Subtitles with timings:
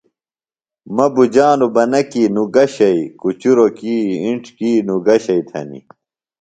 [0.95, 5.43] مہ بُجانوۡ بہ نہ کیۡ نوۡ گہ شئیۡ، کُچُروۡ کیۡ، اِنڇ کیۡ، نوۡ گہ شئیۡ
[5.49, 5.85] تھنیۡ